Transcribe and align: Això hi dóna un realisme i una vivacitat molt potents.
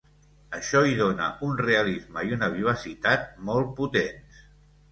Això 0.59 0.79
hi 0.91 0.95
dóna 1.01 1.27
un 1.49 1.53
realisme 1.61 2.25
i 2.31 2.35
una 2.39 2.51
vivacitat 2.57 3.31
molt 3.51 3.73
potents. 3.83 4.45